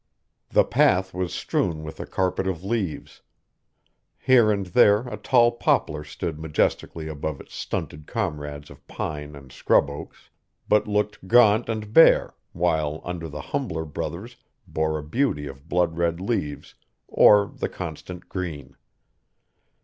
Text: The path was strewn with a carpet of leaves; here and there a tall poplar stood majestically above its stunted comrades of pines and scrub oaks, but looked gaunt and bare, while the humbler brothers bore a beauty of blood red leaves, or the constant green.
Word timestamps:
The 0.49 0.63
path 0.63 1.13
was 1.13 1.31
strewn 1.31 1.83
with 1.83 1.99
a 1.99 2.07
carpet 2.07 2.47
of 2.47 2.63
leaves; 2.63 3.21
here 4.17 4.51
and 4.51 4.65
there 4.65 5.01
a 5.01 5.15
tall 5.15 5.51
poplar 5.51 6.03
stood 6.03 6.39
majestically 6.39 7.07
above 7.07 7.39
its 7.39 7.53
stunted 7.53 8.07
comrades 8.07 8.71
of 8.71 8.87
pines 8.87 9.35
and 9.35 9.51
scrub 9.51 9.91
oaks, 9.91 10.31
but 10.67 10.87
looked 10.87 11.27
gaunt 11.27 11.69
and 11.69 11.93
bare, 11.93 12.33
while 12.51 12.97
the 13.01 13.41
humbler 13.41 13.85
brothers 13.85 14.37
bore 14.67 14.97
a 14.97 15.03
beauty 15.03 15.45
of 15.45 15.69
blood 15.69 15.95
red 15.95 16.19
leaves, 16.19 16.73
or 17.07 17.51
the 17.55 17.69
constant 17.69 18.27
green. 18.27 18.75